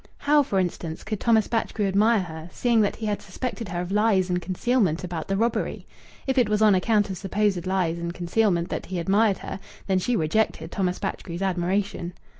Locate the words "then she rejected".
9.85-10.71